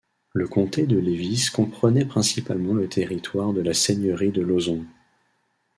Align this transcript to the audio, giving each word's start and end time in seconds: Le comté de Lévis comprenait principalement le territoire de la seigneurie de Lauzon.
Le 0.33 0.47
comté 0.47 0.87
de 0.87 0.97
Lévis 0.97 1.49
comprenait 1.53 2.05
principalement 2.05 2.73
le 2.73 2.89
territoire 2.89 3.53
de 3.53 3.61
la 3.61 3.75
seigneurie 3.75 4.31
de 4.31 4.41
Lauzon. 4.41 4.83